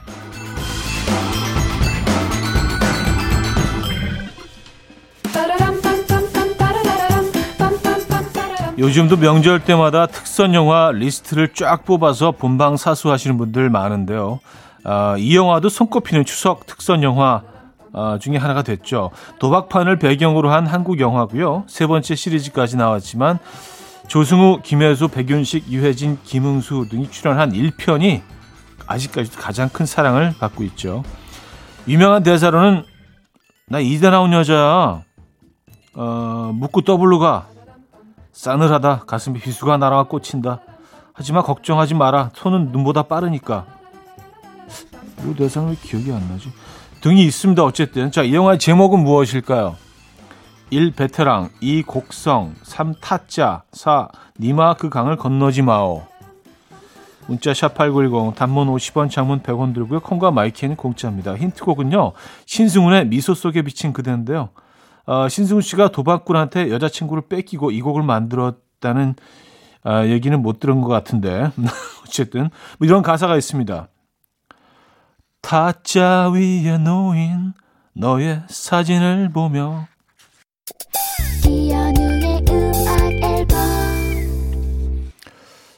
요즘도 8.78 9.18
명절 9.18 9.64
때마다 9.64 10.06
특선 10.06 10.54
영화 10.54 10.92
리스트를 10.92 11.52
쫙 11.54 11.84
뽑아서 11.84 12.32
본방 12.32 12.78
사수하시는 12.78 13.38
분들 13.40 13.72
많은데요. 13.72 14.40
아, 14.84 15.16
이 15.18 15.36
영화도 15.36 15.70
손꼽히는 15.70 16.24
추석 16.24 16.68
특선 16.68 17.02
영화 17.02 17.42
아, 17.94 18.18
중에 18.20 18.38
하나가 18.38 18.62
됐죠. 18.62 19.12
도박판을 19.40 20.00
배경으로 20.00 20.52
한 20.52 20.68
한국 20.68 21.00
영화고요. 21.00 21.64
세 21.68 21.88
번째 21.88 22.16
시리즈까지 22.16 22.78
나왔지만 22.78 23.40
조승우, 24.08 24.62
김혜수, 24.64 25.10
백윤식, 25.10 25.70
유해진, 25.70 26.18
김응수 26.24 26.88
등이 26.90 27.12
출연한 27.12 27.52
1편이 27.52 28.22
아직까지도 28.88 29.40
가장 29.40 29.70
큰 29.70 29.86
사랑을 29.86 30.34
받고 30.40 30.64
있죠. 30.64 31.04
유명한 31.88 32.24
대사로는 32.24 32.84
나 33.70 33.80
이대 33.80 34.10
나온 34.10 34.32
여자야. 34.32 35.04
어, 35.94 36.52
묻고 36.54 36.82
더블로 36.82 37.20
가. 37.20 37.48
싸늘하다. 38.32 39.04
가슴에 39.08 39.40
비수가 39.40 39.78
날아와 39.78 40.04
꽂힌다. 40.04 40.62
하지만 41.14 41.44
걱정하지 41.44 41.96
마라. 41.96 42.30
손은 42.34 42.72
눈보다 42.72 43.04
빠르니까. 43.04 43.66
이 45.26 45.34
대사는 45.34 45.70
왜 45.70 45.76
기억이 45.76 46.12
안 46.12 46.28
나지? 46.30 46.52
등이 47.02 47.24
있습니다. 47.26 47.64
어쨌든. 47.64 48.12
자, 48.12 48.24
이 48.24 48.34
영화의 48.34 48.60
제목은 48.60 49.00
무엇일까요? 49.04 49.76
1. 50.70 50.92
베테랑 50.92 51.50
2. 51.62 51.84
곡성 51.84 52.56
3. 52.64 52.96
타짜 53.00 53.64
4. 53.72 54.10
님아 54.40 54.74
그 54.74 54.90
강을 54.90 55.16
건너지 55.16 55.62
마오 55.62 56.04
문자 57.28 57.52
샵8910 57.52 58.36
단문 58.36 58.68
50원 58.68 59.10
장문 59.10 59.42
100원 59.42 59.74
들고요. 59.74 60.00
콩과 60.00 60.32
my 60.32 60.44
K는 60.44 60.76
공짜입니다. 60.76 61.36
힌트곡은요. 61.36 62.14
신승훈의 62.46 63.08
미소 63.08 63.34
속에 63.34 63.62
비친 63.62 63.94
그대인데요. 63.94 64.50
어, 65.06 65.30
신승훈 65.30 65.62
씨가 65.62 65.90
도박꾼한테 65.90 66.72
여자친구를 66.72 67.28
뺏기고 67.28 67.72
이 67.72 67.82
곡을 67.82 68.04
만들었다는 68.04 69.16
어, 69.86 70.04
얘기는 70.06 70.42
못 70.42 70.60
들은 70.60 70.82
것 70.82 70.88
같은데 70.88 71.52
어쨌든 72.06 72.50
뭐 72.80 72.88
이런 72.88 73.02
가사가 73.02 73.38
있습니다. 73.38 73.88
타짜 75.42 76.30
위에 76.30 76.78
놓인 76.78 77.54
너의 77.94 78.44
사진을 78.50 79.32
보며 79.32 79.88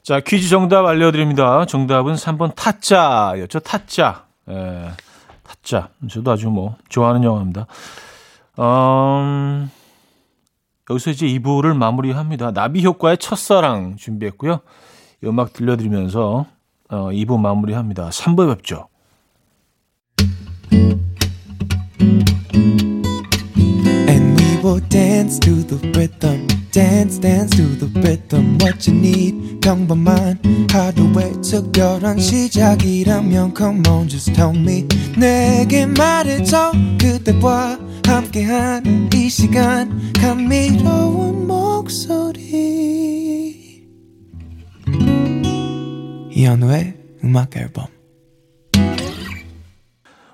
자, 0.04 0.20
퀴즈 0.22 0.50
정답 0.50 0.88
알려드립니다. 0.88 1.66
정답은 1.68 2.16
3번 2.16 2.56
타짜였죠. 2.56 3.60
타짜. 3.60 4.26
예, 4.50 4.90
타짜. 5.44 5.90
저도 6.10 6.32
아주 6.32 6.50
뭐, 6.50 6.76
좋아하는 6.90 7.24
영화입니다. 7.24 7.68
음, 8.58 9.70
여기서 10.90 11.12
이제 11.12 11.28
2부를 11.28 11.78
마무리합니다. 11.78 12.52
나비 12.54 12.84
효과의 12.84 13.20
첫사랑 13.20 13.98
준비했고요. 13.98 14.62
음악 15.26 15.54
들려드리면서 15.54 16.48
어, 16.90 17.10
2부 17.12 17.40
마무리합니다. 17.40 18.10
3부에 18.10 18.56
뵙죠. 18.56 18.88
Will 24.70 24.80
dance 24.90 25.40
to 25.40 25.64
the 25.64 25.78
rhythm. 25.98 26.46
Dance, 26.72 27.18
dance 27.18 27.56
to 27.58 27.64
the 27.80 27.88
rhythm. 28.02 28.60
What 28.62 28.88
you 28.88 28.96
need, 28.96 29.60
평범한 29.62 30.40
하루의 30.72 31.42
특별한 31.42 32.20
시작이라면 32.20 33.56
Come 33.58 33.88
on, 33.88 34.08
just 34.08 34.32
tell 34.34 34.56
me. 34.56 34.88
내게 35.18 35.88
말해줘. 35.88 36.74
그대와 37.00 37.80
함께한 38.06 39.10
이 39.14 39.28
시간. 39.30 40.14
감미로운 40.14 41.48
목소리. 41.48 42.46
이현우의 46.32 46.94
음악 47.24 47.58
앨범. 47.58 47.88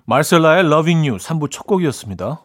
말셀라의 0.06 0.66
Loving 0.66 1.08
You 1.08 1.18
3부 1.20 1.50
첫 1.50 1.66
곡이었습니다. 1.66 2.45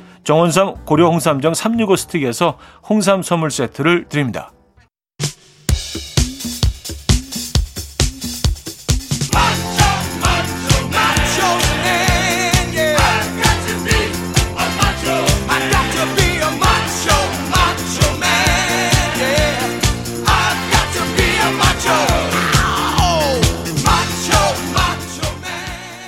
정원삼 0.23 0.85
고려 0.85 1.07
홍삼정 1.09 1.53
365 1.53 1.95
스틱에서 1.95 2.57
홍삼 2.87 3.23
선물 3.23 3.51
세트를 3.51 4.07
드립니다. 4.07 4.51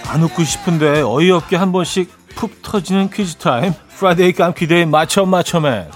안 0.07 0.21
웃고 0.21 0.43
싶은데 0.43 1.01
어이없게 1.01 1.55
한 1.55 1.71
번씩 1.71 2.07
푹 2.35 2.61
터지는 2.61 3.09
퀴즈 3.09 3.35
타임 3.37 3.73
Friday 4.03 4.33
깜퀴데이 4.33 4.85
맞춰 4.85 5.25
맞춰맨 5.25 5.89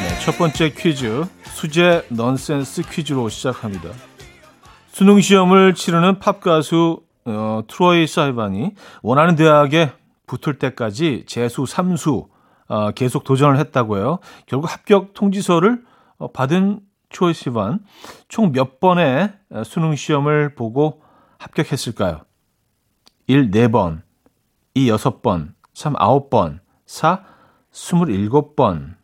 네, 0.00 0.18
첫 0.24 0.38
번째 0.38 0.70
퀴즈 0.70 1.26
수제 1.52 2.06
넌센스 2.08 2.80
퀴즈로 2.80 3.28
시작합니다. 3.28 3.90
수능 4.88 5.20
시험을 5.20 5.74
치르는 5.74 6.18
팝 6.18 6.40
가수 6.40 7.02
어, 7.26 7.60
트로이 7.68 8.06
시반이 8.06 8.70
원하는 9.02 9.36
대학에 9.36 9.92
붙을 10.26 10.58
때까지 10.58 11.24
재수, 11.26 11.66
삼수 11.66 12.28
어, 12.68 12.90
계속 12.92 13.24
도전을 13.24 13.58
했다고요. 13.58 14.20
결국 14.46 14.72
합격 14.72 15.12
통지서를 15.12 15.82
어, 16.16 16.32
받은 16.32 16.85
트로이 17.10 17.34
시반 17.34 17.80
총 18.28 18.52
몇 18.52 18.80
번의 18.80 19.32
어, 19.50 19.64
수능 19.64 19.94
시험을 19.94 20.54
보고 20.54 21.02
합격했을까요? 21.38 22.20
1. 23.26 23.50
4번 23.50 24.02
2. 24.74 24.90
6번 24.90 25.54
3. 25.74 25.94
9번 25.94 26.60
4. 26.86 27.24
27번 27.72 28.96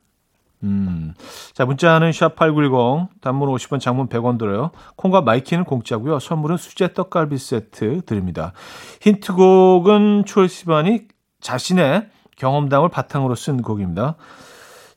음. 0.64 1.14
자, 1.52 1.64
문자는 1.64 2.10
샵8910, 2.10 3.08
단문 3.20 3.48
50원, 3.48 3.80
장문 3.80 4.08
100원 4.08 4.38
들어요. 4.38 4.70
콩과 4.96 5.22
my 5.22 5.35
K는 5.35 5.64
공짜고요. 5.64 6.20
선물은 6.20 6.56
수제 6.56 6.94
떡갈비 6.94 7.36
세트 7.36 8.02
드립니다. 8.06 8.52
힌트곡은 9.00 10.24
초이스반이 10.24 11.08
자신의 11.40 12.08
경험담을 12.36 12.88
바탕으로 12.90 13.34
쓴 13.34 13.60
곡입니다. 13.60 14.14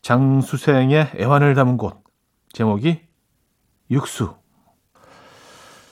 장수생의 0.03 1.13
애환을 1.19 1.55
담은 1.55 1.77
곳. 1.77 2.04
제목이 2.55 3.01
육수. 3.91 4.33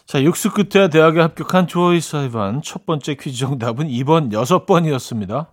자, 0.06 0.23
육수 0.23 0.49
끝에 0.54 0.88
대학에 0.89 1.19
합격한 1.19 1.67
조이 1.67 1.99
사이반 1.99 2.62
첫 2.62 2.86
번째 2.86 3.15
퀴즈 3.15 3.38
정답은 3.39 3.89
2번 3.89 4.32
6번이었습니다. 4.32 5.47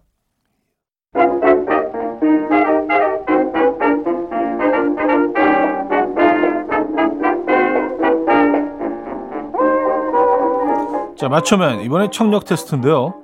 자, 11.16 11.28
맞춰면 11.28 11.80
이번에 11.80 12.08
청력 12.12 12.44
테스트인데요. 12.44 13.20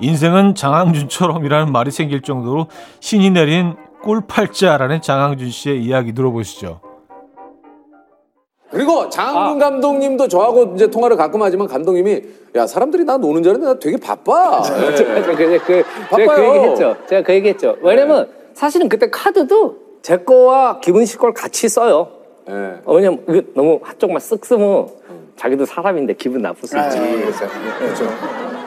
인생은 0.00 0.56
장항준처럼이라는 0.56 1.70
말이 1.70 1.92
생길 1.92 2.22
정도로 2.22 2.66
신이 2.98 3.30
내린 3.30 3.76
꿀팔자라는 4.02 5.00
장항준 5.00 5.50
씨의 5.50 5.84
이야기 5.84 6.12
들어보시죠. 6.12 6.89
그리고 8.70 9.08
장항준 9.08 9.58
감독님도 9.58 10.28
저하고 10.28 10.72
이제 10.74 10.86
통화를 10.86 11.16
가끔 11.16 11.42
하지만 11.42 11.66
감독님이 11.66 12.22
야 12.54 12.66
사람들이 12.66 13.04
나 13.04 13.16
노는 13.16 13.42
줄 13.42 13.50
알았는데 13.50 13.74
나 13.74 13.78
되게 13.78 13.96
바빠. 13.96 14.50
맞아. 14.58 14.74
그, 14.74 14.80
그, 14.86 14.94
제가 14.96 15.64
그 15.64 15.82
바빠요. 16.08 16.54
얘기 16.54 16.66
했죠. 16.66 16.96
제가 17.08 17.22
그 17.22 17.32
얘기 17.34 17.48
했죠. 17.48 17.76
왜냐면 17.82 18.28
사실은 18.54 18.88
그때 18.88 19.10
카드도 19.10 19.76
제 20.02 20.18
거와 20.18 20.80
기분 20.80 21.04
씨걸 21.04 21.32
같이 21.34 21.68
써요. 21.68 22.08
예. 22.48 22.80
어, 22.84 22.94
왜냐면 22.94 23.22
이거 23.28 23.42
너무 23.54 23.80
한쪽만 23.82 24.18
쓱 24.18 24.44
쓰면 24.44 24.88
자기도 25.36 25.64
사람인데 25.64 26.14
기분 26.14 26.42
나쁠 26.42 26.68
수 26.68 26.76
있지. 26.78 26.98
그렇죠. 26.98 28.04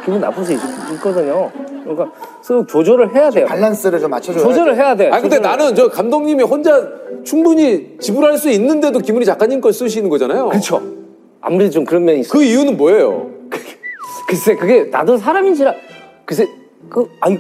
기분 0.06 0.20
나쁠 0.22 0.44
수 0.46 0.54
있- 0.54 0.60
있거든요. 0.96 1.52
그러니까 1.84 2.12
쓱 2.44 2.68
조절을 2.68 3.14
해야 3.16 3.30
돼요. 3.30 3.46
밸런스를 3.48 4.00
좀 4.00 4.12
맞춰줘야 4.12 4.44
조절을 4.44 4.76
해야 4.76 4.96
돼. 4.96 5.08
아 5.10 5.20
근데 5.20 5.38
조절을. 5.38 5.42
나는 5.58 5.76
저 5.76 5.90
감독님이 5.90 6.44
혼자 6.44 6.88
충분히 7.24 7.98
지불할 8.00 8.38
수 8.38 8.50
있는데도 8.50 9.00
김은희 9.00 9.26
작가님 9.26 9.62
걸 9.62 9.72
쓰시는 9.74 10.10
거잖아요. 10.10 10.50
그렇죠. 10.50 10.82
아무래도 11.42 11.72
좀 11.72 11.86
그런 11.86 12.06
면이 12.06 12.22
있어. 12.22 12.32
그 12.34 12.44
이유는 12.44 12.78
뭐예요? 12.78 13.30
글쎄 14.28 14.56
그게 14.56 14.84
나도 14.86 15.18
사람인지라 15.18 15.74
글쎄 16.26 16.48
그 16.90 17.08
아니 17.20 17.38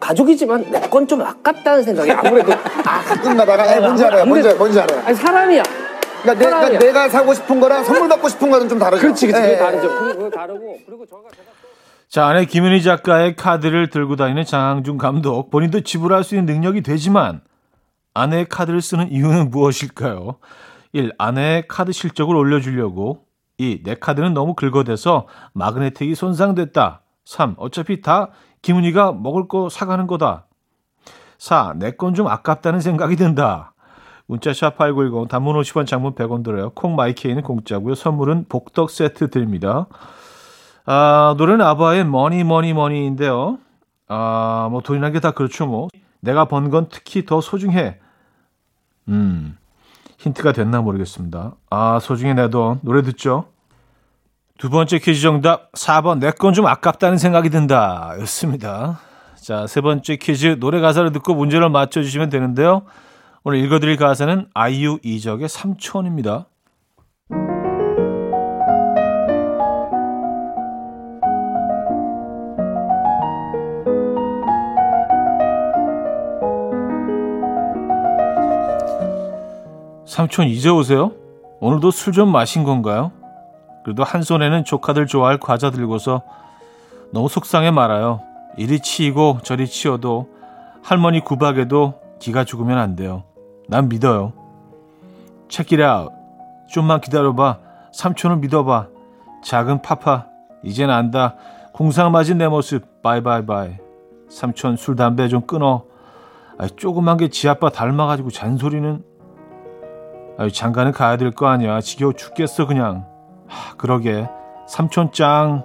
가족이지만 0.00 0.70
내 0.70 0.80
건 0.90 1.06
좀 1.06 1.20
아깝다는 1.22 1.82
생각이 1.82 2.10
아무래도 2.10 2.52
아, 2.84 3.00
가끔 3.02 3.36
가다가 3.36 3.74
에, 3.76 3.80
뭔지 3.80 4.04
알아요. 4.04 4.24
뭔지, 4.26 4.48
뭔지 4.54 4.80
알아요. 4.80 5.02
아니 5.04 5.16
사람이야. 5.16 5.62
그러니까, 6.22 6.32
내, 6.34 6.34
그러니까 6.46 6.50
사람이야. 6.60 6.78
내가 6.80 7.08
사고 7.08 7.34
싶은 7.34 7.60
거랑 7.60 7.84
선물 7.84 8.08
받고 8.08 8.28
싶은 8.28 8.50
거는 8.50 8.68
좀 8.68 8.78
다르죠. 8.78 9.00
그렇지, 9.02 9.26
그렇지. 9.28 9.42
예, 9.42 9.46
그게 9.48 9.54
예. 9.54 9.58
다르죠. 9.64 9.88
그거, 9.88 10.14
그거 10.14 10.30
다르고 10.30 10.78
그리고 10.86 11.06
저가 11.06 11.22
자, 12.08 12.26
아내 12.26 12.46
김은희 12.46 12.82
작가의 12.82 13.36
카드를 13.36 13.90
들고 13.90 14.16
다니는 14.16 14.44
장항준 14.44 14.96
감독. 14.96 15.50
본인도 15.50 15.82
지불할 15.82 16.24
수 16.24 16.34
있는 16.36 16.52
능력이 16.54 16.80
되지만 16.82 17.42
아내의 18.14 18.46
카드를 18.48 18.80
쓰는 18.80 19.12
이유는 19.12 19.50
무엇일까요? 19.50 20.36
1. 20.92 21.12
아내의 21.18 21.64
카드 21.68 21.92
실적을 21.92 22.34
올려주려고 22.34 23.26
2. 23.58 23.82
내 23.84 23.94
카드는 23.94 24.32
너무 24.32 24.54
긁어대서 24.54 25.26
마그네틱이 25.52 26.14
손상됐다 26.14 27.02
3. 27.26 27.54
어차피 27.58 28.00
다 28.00 28.30
김은희가 28.62 29.12
먹을 29.12 29.46
거 29.46 29.68
사가는 29.68 30.06
거다 30.06 30.46
4. 31.36 31.74
내 31.76 31.90
건 31.92 32.14
좀 32.14 32.26
아깝다는 32.26 32.80
생각이 32.80 33.16
든다 33.16 33.74
문자 34.26 34.50
샵8910 34.52 35.28
단문 35.28 35.60
50원 35.60 35.86
장문 35.86 36.14
100원 36.14 36.42
들어요. 36.42 36.70
콩 36.70 36.96
my 36.96 37.09
K는 37.09 37.42
공짜고요. 37.42 37.94
선물은 37.94 38.46
복덕 38.48 38.90
세트 38.90 39.28
드립니다. 39.30 39.86
아, 40.90 41.34
노래는 41.36 41.64
아바의 41.64 42.04
Money 42.06 42.44
Money 42.44 42.72
Money인데요. 42.72 43.58
아, 44.08 44.68
뭐 44.70 44.80
돈이란 44.80 45.12
게 45.12 45.20
다 45.20 45.32
그렇죠, 45.32 45.66
뭐. 45.66 45.88
내가 46.20 46.46
번 46.46 46.70
건 46.70 46.88
특히 46.90 47.26
더 47.26 47.40
소중해. 47.42 47.98
음. 49.08 49.58
힌트가 50.18 50.52
됐나 50.52 50.80
모르겠습니다. 50.80 51.52
아, 51.70 51.98
소중해 52.00 52.32
내 52.34 52.48
돈. 52.48 52.80
노래 52.82 53.02
듣죠? 53.02 53.44
두 54.56 54.70
번째 54.70 54.98
퀴즈 54.98 55.20
정답 55.20 55.70
4번 55.72 56.18
내 56.20 56.30
건 56.32 56.54
좀 56.54 56.66
아깝다는 56.66 57.18
생각이 57.18 57.50
든다. 57.50 58.16
였습니다. 58.20 58.98
자, 59.36 59.66
세 59.66 59.80
번째 59.82 60.16
퀴즈 60.16 60.56
노래 60.58 60.80
가사를 60.80 61.12
듣고 61.12 61.34
문제를 61.34 61.68
맞춰 61.68 62.02
주시면 62.02 62.30
되는데요. 62.30 62.82
오늘 63.44 63.58
읽어 63.60 63.78
드릴 63.78 63.96
가사는 63.96 64.48
아이유 64.54 64.98
이적의 65.04 65.48
삼촌입니다. 65.48 66.46
삼촌 80.08 80.46
이제 80.48 80.70
오세요? 80.70 81.12
오늘도 81.60 81.90
술 81.90 82.14
좀 82.14 82.32
마신 82.32 82.64
건가요? 82.64 83.12
그래도 83.84 84.04
한 84.04 84.22
손에는 84.22 84.64
조카들 84.64 85.06
좋아할 85.06 85.38
과자 85.38 85.70
들고서 85.70 86.22
너무 87.12 87.28
속상해 87.28 87.70
말아요. 87.70 88.22
이리 88.56 88.80
치이고 88.80 89.40
저리 89.42 89.66
치어도 89.66 90.28
할머니 90.82 91.20
구박에도 91.20 92.00
기가 92.20 92.44
죽으면 92.44 92.78
안 92.78 92.96
돼요. 92.96 93.24
난 93.68 93.90
믿어요. 93.90 94.32
Out. 95.52 96.14
좀만 96.70 97.02
기다려봐. 97.02 97.58
삼촌을 97.92 98.38
믿어봐. 98.38 98.88
작은 99.44 99.82
파파. 99.82 100.26
이젠 100.62 100.88
안다. 100.90 101.36
궁상맞은 101.74 102.38
내 102.38 102.48
모습. 102.48 103.02
bye 103.02 103.23
bye 103.23 103.44
bye. 103.44 103.72
삼촌 104.30 104.76
술 104.76 104.96
담배 104.96 105.28
좀 105.28 105.42
끊어. 105.42 105.84
아이, 106.58 106.68
조그만 106.70 107.18
게 107.18 107.28
지 107.28 107.48
아빠 107.48 107.68
닮아가지고 107.68 108.30
잔소리는. 108.30 109.04
아이, 110.38 110.52
장가는 110.52 110.92
가야 110.92 111.16
될 111.16 111.32
거 111.32 111.48
아니야. 111.48 111.80
지겨워 111.80 112.12
죽겠어 112.12 112.66
그냥. 112.66 113.06
하, 113.48 113.74
그러게. 113.76 114.28
삼촌 114.68 115.10
짱. 115.12 115.64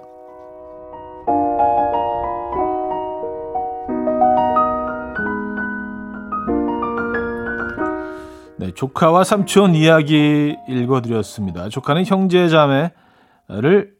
네, 8.56 8.70
조카와 8.72 9.24
삼촌 9.24 9.74
이야기 9.74 10.56
읽어드렸습니다. 10.68 11.68
조카는 11.68 12.04
형제 12.06 12.48
자매를 12.48 13.94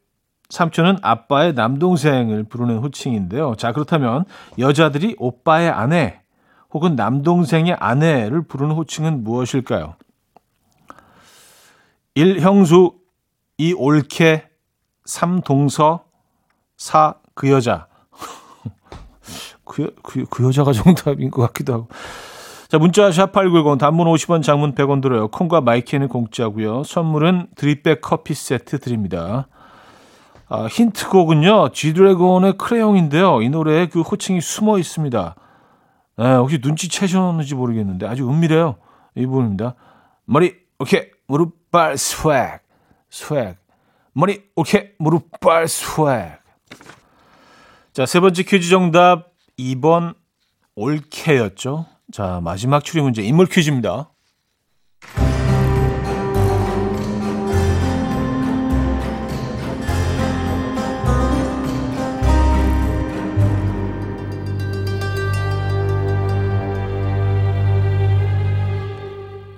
삼촌은 0.48 0.98
아빠의 1.02 1.54
남동생을 1.54 2.44
부르는 2.44 2.78
호칭인데요. 2.78 3.54
자, 3.56 3.72
그렇다면 3.72 4.24
여자들이 4.58 5.16
오빠의 5.18 5.70
아내 5.70 6.20
혹은 6.72 6.94
남동생의 6.96 7.74
아내를 7.78 8.42
부르는 8.42 8.74
호칭은 8.74 9.24
무엇일까요? 9.24 9.94
1. 12.14 12.40
형수 12.40 12.94
2. 13.58 13.74
올케 13.74 14.48
3. 15.04 15.40
동서 15.42 16.04
4. 16.76 17.14
그 17.34 17.50
여자 17.50 17.88
그, 19.64 19.94
그, 20.02 20.24
그 20.30 20.44
여자가 20.44 20.72
정답인 20.72 21.30
것 21.30 21.42
같기도 21.42 21.72
하고 21.72 21.88
자, 22.68 22.78
문자 22.78 23.08
샵8910 23.10 23.78
단문 23.78 24.06
50원 24.08 24.42
장문 24.42 24.74
100원 24.74 25.00
들어요. 25.00 25.28
콩과 25.28 25.60
마이케이는 25.60 26.08
공짜고요. 26.08 26.82
선물은 26.84 27.48
드립백 27.56 28.00
커피 28.00 28.34
세트 28.34 28.80
드립니다. 28.80 29.48
아, 30.48 30.66
힌트곡은요. 30.66 31.70
G드래곤의 31.70 32.58
크레용인데요. 32.58 33.42
이 33.42 33.48
노래에 33.48 33.86
그 33.86 34.00
호칭이 34.00 34.40
숨어 34.40 34.78
있습니다. 34.78 35.34
네, 36.18 36.34
혹시 36.34 36.58
눈치채셨는지 36.62 37.54
모르겠는데 37.54 38.06
아주 38.06 38.28
은밀해요. 38.28 38.76
이 39.16 39.26
부분입니다. 39.26 39.74
머리 40.24 40.54
어깨 40.78 41.02
무릎 41.26 41.63
발 41.74 41.98
swag 41.98 42.60
swag 43.10 43.56
머리 44.12 44.44
어깨 44.54 44.90
무릎 44.96 45.40
발 45.40 45.66
swag 45.66 46.38
자, 47.92 48.06
세 48.06 48.20
번째 48.20 48.44
퀴즈 48.44 48.70
정답 48.70 49.32
2번 49.58 50.14
올케였죠. 50.76 51.86
자, 52.12 52.40
마지막 52.44 52.84
추리 52.84 53.02
문제 53.02 53.22
인물 53.22 53.46
퀴즈입니다. 53.46 54.08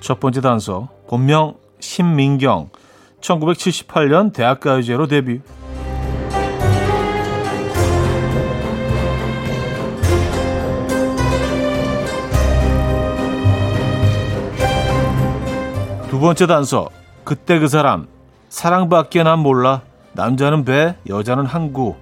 첫 0.00 0.18
번째 0.18 0.40
단서 0.40 0.88
본명 1.09 1.65
신민경. 1.87 2.68
1978년 3.20 4.33
대학가요제로 4.33 5.07
데뷔. 5.07 5.40
두 16.11 16.20
번째 16.20 16.46
단서. 16.46 16.88
그때 17.25 17.59
그 17.59 17.68
사람. 17.68 18.07
사랑밖에 18.49 19.22
난 19.22 19.38
몰라. 19.38 19.83
남자는 20.12 20.64
배 20.64 20.96
여자는 21.09 21.46
항구 21.46 21.94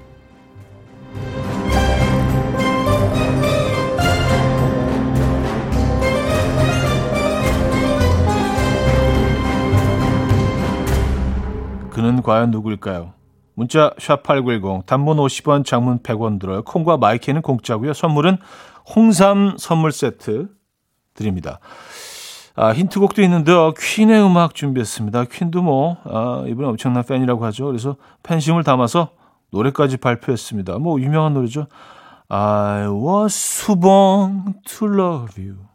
그는 12.05 12.21
과연 12.21 12.51
누구일까요? 12.51 13.15
문자 13.55 13.95
샵8910 13.99 14.85
단문 14.85 15.17
50원 15.17 15.65
장문 15.65 16.01
100원 16.01 16.39
들어요. 16.39 16.63
콩과 16.63 16.99
마이케이는 16.99 17.41
공짜고요. 17.41 17.95
선물은 17.95 18.37
홍삼 18.95 19.55
선물 19.57 19.91
세트 19.91 20.49
드립니다. 21.15 21.61
아, 22.57 22.73
힌트곡도 22.75 23.23
있는데요. 23.23 23.73
퀸의 23.73 24.23
음악 24.23 24.55
준비했습니다. 24.55 25.25
퀸도 25.33 25.63
뭐, 25.63 25.97
아, 26.05 26.45
이분은 26.47 26.69
엄청난 26.69 27.05
팬이라고 27.05 27.43
하죠. 27.47 27.65
그래서 27.65 27.97
팬심을 28.23 28.65
담아서 28.65 29.09
노래까지 29.51 29.97
발표했습니다. 29.97 30.79
뭐, 30.81 31.01
유명한 31.01 31.33
노래죠. 31.33 31.69
I 32.29 32.87
was 32.87 33.67
born 33.81 34.57
to 34.67 34.89
love 34.89 35.43
you. 35.43 35.74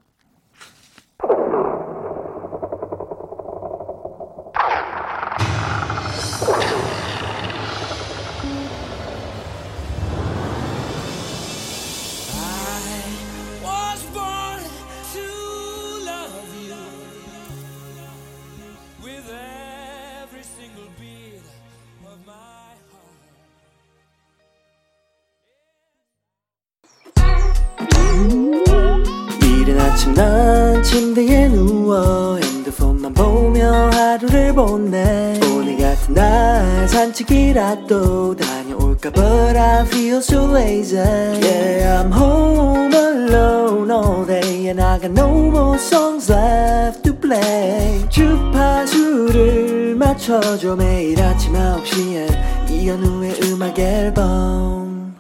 보내 34.60 35.40
오늘 35.54 35.78
같은 35.78 36.14
날 36.14 36.86
산책이라도 36.90 38.36
다녀올까 38.36 39.10
But 39.10 39.58
I 39.58 39.86
feel 39.86 40.18
so 40.18 40.54
lazy 40.54 41.00
Yeah 41.00 42.04
I'm 42.04 42.12
home 42.12 42.94
alone 42.94 43.90
all 43.90 44.26
day 44.28 44.68
And 44.68 44.82
I 44.82 45.00
got 45.00 45.12
no 45.12 45.30
more 45.48 45.78
songs 45.78 46.30
left 46.30 47.04
to 47.04 47.18
play 47.18 48.06
주파수를 48.10 49.96
맞춰줘 49.96 50.76
매일 50.76 51.22
아침 51.22 51.54
9시에 51.54 52.70
이현우의 52.70 53.40
음악 53.44 53.80
앨범 53.80 55.16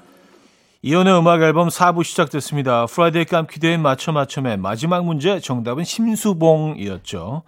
이연의 0.81 1.17
음악 1.17 1.41
앨범 1.41 1.69
4부 1.69 2.03
시작됐습니다. 2.03 2.87
Friday 2.87 3.23
깜퀴 3.23 3.61
day 3.61 3.77
맞춰 3.77 4.11
맞춰의 4.11 4.57
마지막 4.57 5.05
문제 5.05 5.39
정답은 5.39 5.85
심수봉이었죠. 5.85 7.43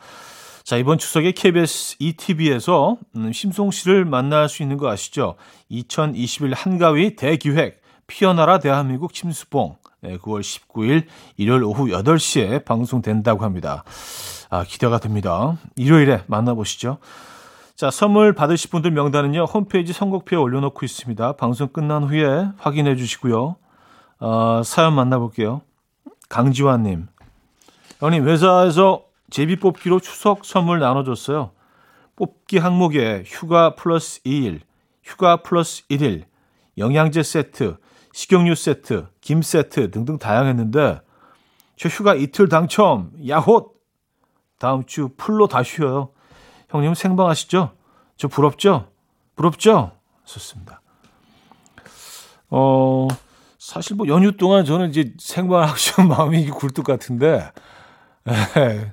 자, 0.64 0.78
이번 0.78 0.98
추석에 0.98 1.32
KBS 1.32 1.96
ETV에서 2.00 2.98
음, 3.16 3.34
심송 3.34 3.72
씨를 3.72 4.06
만날 4.06 4.48
수 4.48 4.62
있는 4.62 4.78
거 4.78 4.90
아시죠? 4.90 5.36
2021 5.70 6.54
한가위 6.54 7.16
대기획 7.16 7.82
피어나라 8.08 8.60
대한민국 8.60 9.16
심수봉 9.16 9.78
네, 10.02 10.18
9월 10.18 10.42
19일 10.42 11.06
일요일 11.38 11.64
오후 11.64 11.88
8시에 11.88 12.66
방송된다고 12.66 13.44
합니다. 13.44 13.84
아, 14.50 14.64
기대가 14.64 15.00
됩니다. 15.00 15.58
일요일에 15.76 16.24
만나보시죠. 16.28 16.98
자, 17.76 17.90
선물 17.90 18.34
받으실 18.34 18.70
분들 18.70 18.92
명단은요, 18.92 19.46
홈페이지 19.46 19.94
선곡표에 19.94 20.38
올려놓고 20.38 20.86
있습니다. 20.86 21.34
방송 21.34 21.68
끝난 21.70 22.04
후에 22.04 22.48
확인해 22.58 22.96
주시고요. 22.96 23.56
어, 24.20 24.62
사연 24.64 24.94
만나볼게요. 24.94 25.62
강지환님. 26.30 27.08
형님, 28.00 28.28
회사에서 28.28 29.11
제비 29.32 29.56
뽑기로 29.56 30.02
추석 30.02 30.46
선물 30.46 30.80
나눠줬어요. 30.80 31.52
뽑기 32.18 32.58
항목에 32.58 33.24
휴가 33.26 33.76
플러스 33.76 34.22
2일, 34.24 34.60
휴가 35.04 35.42
플러스 35.42 35.88
1일, 35.88 36.26
영양제 36.78 37.24
세트, 37.24 37.78
식용유 38.14 38.56
세트, 38.56 39.08
김 39.22 39.42
세트 39.42 39.90
등등 39.90 40.20
다양했는데, 40.20 41.02
저 41.78 41.90
휴가 41.90 42.14
이틀 42.14 42.50
당첨, 42.50 43.14
야호! 43.28 43.74
다음 44.60 44.86
주 44.86 45.10
풀로 45.18 45.48
다 45.48 45.64
쉬어요. 45.64 46.12
형님 46.70 46.94
생방하시죠? 46.94 47.72
저 48.18 48.28
부럽죠? 48.28 48.90
부럽죠? 49.36 49.94
좋습니다. 50.26 50.82
어, 52.50 53.08
사실 53.58 53.96
뭐 53.96 54.08
연휴 54.08 54.36
동안 54.36 54.66
저는 54.66 54.90
이제 54.90 55.14
생방하고 55.18 55.78
싶은 55.78 56.08
마음이 56.10 56.50
굴뚝 56.50 56.86
같은데, 56.86 57.50
에, 58.28 58.92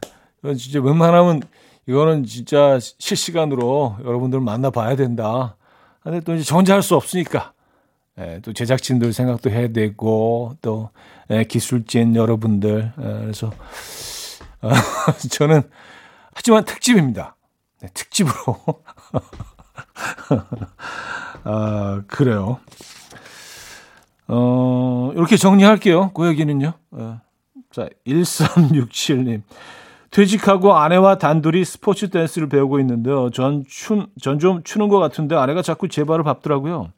진짜 0.56 0.80
웬만하면 0.80 1.42
이거는 1.86 2.24
진짜 2.24 2.78
실시간으로 2.80 3.96
여러분들 4.04 4.40
만나봐야 4.40 4.96
된다. 4.96 5.56
근데 6.02 6.20
또 6.20 6.34
이제 6.34 6.44
저 6.44 6.56
혼자 6.56 6.74
할 6.74 6.82
수 6.82 6.96
없으니까. 6.96 7.52
예, 8.18 8.40
또 8.42 8.52
제작진들 8.52 9.12
생각도 9.12 9.48
해야 9.50 9.68
되고, 9.68 10.56
또, 10.60 10.90
예, 11.30 11.44
기술진 11.44 12.16
여러분들. 12.16 12.92
예, 12.98 13.02
그래서, 13.02 13.52
아, 14.60 14.70
저는, 15.30 15.62
하지만 16.34 16.64
특집입니다. 16.64 17.36
네, 17.80 17.88
특집으로. 17.94 18.56
아, 21.44 22.02
그래요. 22.08 22.58
어, 24.26 25.12
이렇게 25.14 25.36
정리할게요. 25.36 26.10
그 26.12 26.26
얘기는요. 26.28 26.72
예. 26.98 27.14
자, 27.70 27.88
1367님. 28.06 29.42
퇴직하고 30.10 30.74
아내와 30.74 31.18
단둘이 31.18 31.64
스포츠 31.64 32.08
댄스를 32.08 32.48
배우고 32.48 32.80
있는데요. 32.80 33.30
전 33.30 33.64
춘, 33.68 34.06
전좀 34.20 34.62
추는 34.62 34.88
것 34.88 34.98
같은데 34.98 35.36
아내가 35.36 35.62
자꾸 35.62 35.88
제 35.88 36.04
발을 36.04 36.24
밟더라고요. 36.24 36.92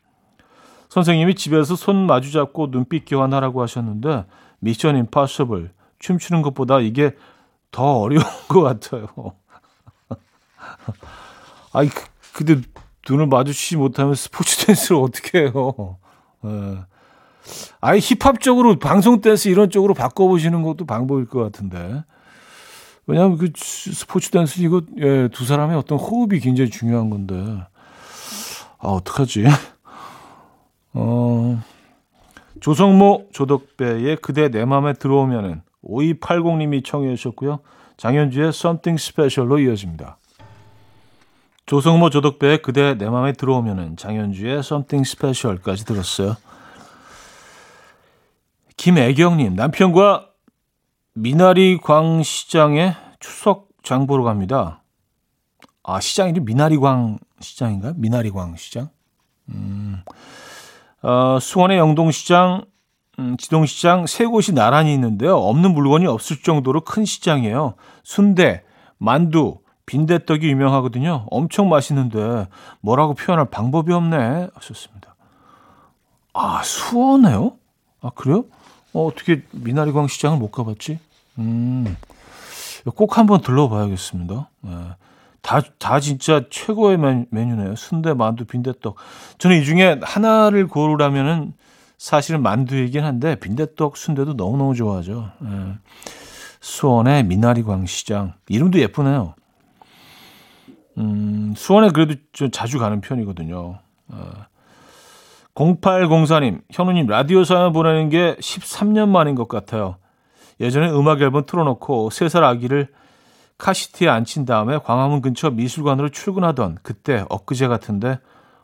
선생님이 0.89 1.35
집에서 1.35 1.77
손 1.77 2.07
마주 2.07 2.33
잡고 2.33 2.71
눈빛 2.71 3.05
교환하라고 3.07 3.63
하셨는데 3.63 4.27
미션 4.61 4.97
임파서블 4.97 5.71
춤추는 5.99 6.43
것보다 6.43 6.81
이게 6.81 7.17
더 7.71 7.99
어려운 7.99 8.25
것 8.49 8.63
같아요. 8.63 9.07
아이 11.73 11.89
그, 11.89 12.05
근데 12.33 12.61
눈을 13.09 13.27
마주치지 13.27 13.77
못하면 13.77 14.15
스포츠 14.15 14.67
댄스를 14.67 15.01
어떻게 15.01 15.43
해요? 15.43 15.99
예. 16.45 16.79
아예 17.81 17.99
힙합적으로 17.99 18.79
방송 18.79 19.21
댄스 19.21 19.49
이런 19.49 19.71
쪽으로 19.71 19.95
바꿔보시는 19.95 20.63
것도 20.63 20.87
방법일 20.87 21.27
것 21.27 21.43
같은데. 21.43 22.05
왜냐하면 23.07 23.39
그 23.39 23.51
스포츠 23.57 24.31
댄스 24.31 24.61
이거 24.61 24.83
예, 24.99 25.29
두 25.33 25.45
사람의 25.45 25.77
어떤 25.77 25.99
호흡이 25.99 26.41
굉장히 26.41 26.71
중요한 26.71 27.11
건데. 27.11 27.35
아 28.79 28.89
어떡하지? 28.89 29.45
어 30.95 31.63
조성모 32.61 33.29
조덕배의 33.33 34.17
그대 34.17 34.49
내 34.49 34.65
맘에 34.65 34.93
들어오면은 34.93 35.63
5280님이 35.85 36.85
청해 36.85 37.15
주셨고요. 37.17 37.61
장현주의 37.97 38.49
Something 38.49 39.01
Special로 39.03 39.59
이어집니다. 39.59 40.19
조성모 41.67 42.11
조덕배의 42.11 42.63
그대 42.63 42.95
내 42.95 43.09
맘에 43.09 43.33
들어오면은 43.33 43.97
장현주의 43.97 44.59
Something 44.59 45.09
Special까지 45.09 45.85
들었어요. 45.85 46.37
김애경님 48.77 49.55
남편과 49.57 50.30
미나리 51.15 51.79
광 51.79 52.23
시장에 52.23 52.95
추석 53.19 53.69
장 53.83 54.07
보러 54.07 54.23
갑니다. 54.23 54.83
아 55.83 55.99
시장 56.01 56.29
이름 56.29 56.45
미나리 56.45 56.77
광 56.77 57.19
시장인가요? 57.41 57.95
미나리 57.97 58.31
광 58.31 58.55
시장? 58.57 58.91
음, 59.49 60.03
어, 61.03 61.39
수원의 61.41 61.79
영동시장, 61.79 62.65
음, 63.19 63.37
지동시장 63.37 64.07
세 64.07 64.25
곳이 64.25 64.53
나란히 64.55 64.95
있는데요. 64.95 65.37
없는 65.37 65.75
물건이 65.75 66.07
없을 66.07 66.43
정도로 66.43 66.83
큰 66.83 67.05
시장이에요. 67.05 67.75
순대, 68.05 68.63
만두, 68.99 69.59
빈대떡이 69.87 70.47
유명하거든요. 70.49 71.27
엄청 71.31 71.69
맛있는데 71.69 72.47
뭐라고 72.81 73.15
표현할 73.15 73.51
방법이 73.51 73.93
없네 73.93 74.51
하셨습니다. 74.55 75.17
아 76.33 76.63
수원에요? 76.63 77.57
아 78.01 78.11
그래요? 78.11 78.45
어, 78.93 79.07
어떻게 79.07 79.43
미나리광 79.53 80.09
시장을 80.09 80.39
못 80.39 80.51
가봤지? 80.51 80.99
음, 81.39 81.97
꼭 82.95 83.19
한번 83.19 83.41
들러봐야겠습니다. 83.41 84.49
네. 84.63 84.71
다, 85.43 85.63
다 85.79 86.01
진짜 86.01 86.45
최고의 86.51 86.99
메뉴네요. 87.31 87.75
순대, 87.77 88.13
만두, 88.13 88.45
빈대떡. 88.45 88.97
저는 89.39 89.61
이 89.61 89.65
중에 89.65 89.99
하나를 90.03 90.67
고르라면은 90.67 91.55
사실은 91.97 92.43
만두이긴 92.43 93.05
한데 93.05 93.37
빈대떡, 93.37 93.97
순대도 93.97 94.35
너무너무 94.35 94.75
좋아하죠. 94.75 95.31
네. 95.41 95.49
수원의 96.61 97.25
미나리광 97.25 97.87
시장. 97.87 98.35
이름도 98.49 98.79
예쁘네요. 98.81 99.35
음, 100.99 101.55
수원에 101.57 101.91
그래도 101.91 102.15
좀 102.33 102.51
자주 102.51 102.79
가는 102.79 103.01
편이거든요. 103.01 103.79
어. 104.09 104.33
0804님, 105.55 106.63
현우님, 106.71 107.07
라디오 107.07 107.45
사연 107.45 107.73
보내는 107.73 108.09
게 108.09 108.37
13년 108.37 109.09
만인 109.09 109.35
것 109.35 109.49
같아요. 109.49 109.97
예전에 110.61 110.91
음악 110.91 111.21
앨범 111.21 111.45
틀어놓고 111.47 112.11
3살 112.11 112.43
아기를 112.43 112.89
카시트에 113.59 114.09
앉힌 114.09 114.45
다음에 114.45 114.79
광화문 114.79 115.21
근처 115.21 115.51
미술관으로 115.51 116.09
출근하던 116.11 116.79
그때 116.83 117.25
엊그제 117.29 117.69
같은데 117.69 118.19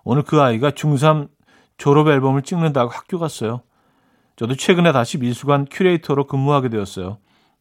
오늘 0.04 0.22
그 0.22 0.40
아이가 0.40 0.70
중3 0.70 1.28
졸업 1.76 2.08
앨범을 2.08 2.42
찍는다고 2.42 2.90
학교 2.90 3.18
갔어요. 3.18 3.60
저도 4.36 4.54
최근에 4.54 4.92
다시 4.92 5.18
미술관 5.18 5.66
큐레이터로 5.70 6.26
근무하게 6.26 6.68
되었어요. 6.68 7.18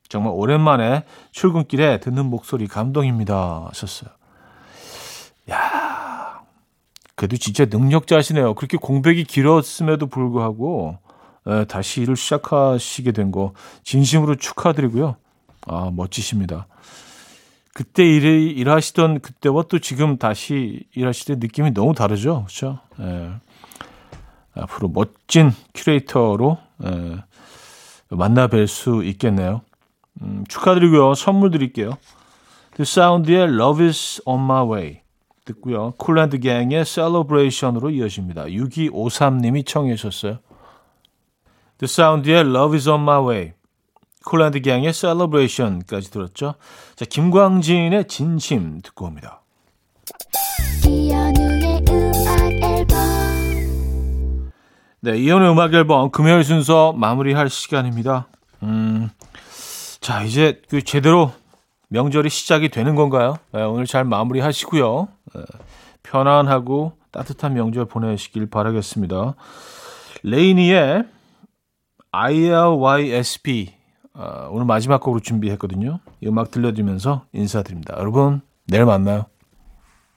정말 0.07 0.33
오랜만에 0.35 1.03
출근길에 1.31 1.99
듣는 1.99 2.25
목소리 2.25 2.67
감동입니다. 2.67 3.65
하셨어요. 3.69 4.09
야 5.49 5.84
그래도 7.15 7.37
진짜 7.37 7.65
능력자시네요. 7.65 8.55
그렇게 8.55 8.77
공백이 8.77 9.23
길었음에도 9.23 10.07
불구하고 10.07 10.97
에, 11.47 11.65
다시 11.65 12.01
일을 12.01 12.15
시작하시게 12.15 13.11
된 13.11 13.31
거 13.31 13.53
진심으로 13.83 14.35
축하드리고요. 14.35 15.15
아, 15.67 15.91
멋지십니다. 15.93 16.67
그때 17.73 18.03
일, 18.05 18.23
일하시던 18.57 19.19
그때와 19.19 19.63
또 19.69 19.79
지금 19.79 20.17
다시 20.17 20.83
일하실 20.95 21.25
때 21.35 21.45
느낌이 21.45 21.73
너무 21.73 21.93
다르죠. 21.93 22.45
그렇죠? 22.45 22.79
예. 22.99 23.31
앞으로 24.53 24.87
멋진 24.89 25.51
큐레이터로 25.73 26.57
예, 26.85 27.17
만나 28.09 28.47
뵐 28.47 28.67
수 28.67 29.03
있겠네요. 29.03 29.61
음, 30.21 30.45
축하드리고요. 30.47 31.13
선물 31.15 31.51
드릴게요. 31.51 31.97
The 32.77 32.83
Sound의 32.83 33.53
Love 33.53 33.85
is 33.85 34.21
on 34.25 34.41
my 34.43 34.63
way 34.65 35.01
듣고요. 35.45 35.93
Kool & 35.97 36.25
the 36.25 36.39
Gang의 36.39 36.85
Celebration으로 36.85 37.91
이어집니다. 37.91 38.45
6253님이 38.45 39.65
청해 39.65 39.95
주셨어요. 39.95 40.39
The 41.77 41.85
Sound의 41.85 42.41
Love 42.41 42.75
is 42.75 42.89
on 42.89 43.01
my 43.01 43.23
way 43.23 43.51
콜란드 44.25 44.59
갱의 44.61 44.91
Celebration까지 44.91 46.11
들었죠. 46.11 46.55
자, 46.95 47.05
김광진의 47.05 48.07
진심 48.07 48.81
듣고 48.81 49.05
옵니다. 49.05 49.41
네, 55.01 55.17
이현우의 55.17 55.51
음악 55.51 55.73
앨범 55.73 56.09
금요일 56.09 56.43
순서 56.43 56.91
마무리할 56.93 57.49
시간입니다. 57.49 58.27
음, 58.63 59.09
자, 60.01 60.23
이제 60.23 60.61
그 60.69 60.81
제대로 60.81 61.31
명절이 61.89 62.29
시작이 62.29 62.69
되는 62.69 62.95
건가요? 62.95 63.37
네, 63.51 63.63
오늘 63.63 63.85
잘 63.85 64.03
마무리하시고요. 64.03 65.07
네, 65.35 65.41
편안하고 66.03 66.93
따뜻한 67.11 67.53
명절 67.53 67.85
보내시길 67.85 68.47
바라겠습니다. 68.47 69.35
레이니의 70.23 71.05
ILYSP 72.11 73.73
어, 74.13 74.49
오늘 74.51 74.65
마지막 74.65 75.01
곡으로 75.01 75.19
준비했거든요. 75.19 75.99
이 76.21 76.27
음악 76.27 76.51
들려드리면서 76.51 77.25
인사드립니다. 77.33 77.95
여러분 77.97 78.41
내일 78.67 78.85
만나요. 78.85 79.25